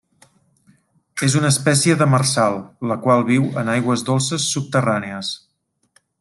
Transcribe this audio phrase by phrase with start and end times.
[1.27, 2.57] És una espècie demersal,
[2.93, 5.31] la qual viu en aigües dolces subterrànies.